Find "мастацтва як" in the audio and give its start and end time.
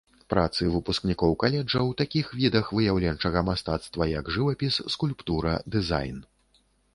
3.51-4.33